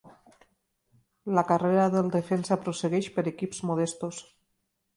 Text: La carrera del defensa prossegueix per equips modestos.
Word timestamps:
La 1.39 1.43
carrera 1.51 1.83
del 1.97 2.09
defensa 2.17 2.59
prossegueix 2.65 3.11
per 3.19 3.27
equips 3.35 3.63
modestos. 3.73 4.27